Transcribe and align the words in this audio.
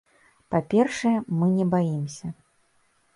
Па-першае, 0.53 1.11
мы 1.41 1.45
не 1.57 1.65
баімся. 1.73 2.27